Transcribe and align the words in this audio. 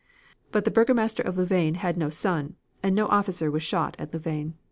But 0.51 0.65
the 0.65 0.71
burgomaster 0.71 1.21
of 1.21 1.37
Louvain 1.37 1.75
had 1.75 1.95
no 1.95 2.09
son 2.09 2.55
and 2.81 2.95
no 2.95 3.05
officer 3.09 3.51
was 3.51 3.61
shot 3.61 3.95
at 3.99 4.11
Louvain. 4.11 4.55